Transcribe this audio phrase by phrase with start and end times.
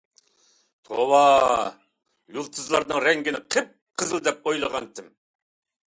[0.89, 1.19] توۋا.
[2.39, 5.17] يۇلتۇزلارنىڭ رەڭگىنى قىپقىزىل دەپ ئويلىغانتىم.